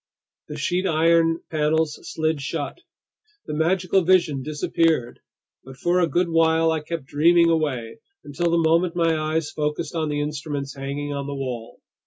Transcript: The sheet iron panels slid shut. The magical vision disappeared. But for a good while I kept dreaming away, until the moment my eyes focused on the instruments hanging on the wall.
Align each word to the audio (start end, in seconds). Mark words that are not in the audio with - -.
The 0.47 0.57
sheet 0.57 0.87
iron 0.87 1.41
panels 1.51 1.99
slid 2.01 2.41
shut. 2.41 2.79
The 3.45 3.53
magical 3.53 4.01
vision 4.01 4.41
disappeared. 4.41 5.19
But 5.63 5.77
for 5.77 5.99
a 5.99 6.07
good 6.09 6.27
while 6.29 6.71
I 6.71 6.79
kept 6.79 7.05
dreaming 7.05 7.51
away, 7.51 7.99
until 8.23 8.49
the 8.49 8.57
moment 8.57 8.95
my 8.95 9.15
eyes 9.15 9.51
focused 9.51 9.93
on 9.93 10.09
the 10.09 10.19
instruments 10.21 10.73
hanging 10.73 11.13
on 11.13 11.27
the 11.27 11.35
wall. 11.35 11.81